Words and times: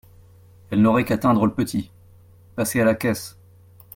Elle 0.71 0.81
n’aurait 0.81 1.05
qu’à 1.05 1.19
teindre 1.19 1.45
le 1.45 1.53
petit!… 1.53 1.91
passez 2.55 2.81
à 2.81 2.85
la 2.85 2.95
caisse! 2.95 3.37